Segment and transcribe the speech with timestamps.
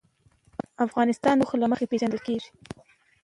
[0.85, 2.49] افغانستان د اوښ له مخې پېژندل کېږي.